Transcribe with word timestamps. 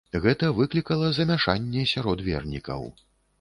Гэта 0.21 0.47
выклікала 0.59 1.09
замяшанне 1.17 1.85
сярод 1.93 2.25
вернікаў. 2.31 2.81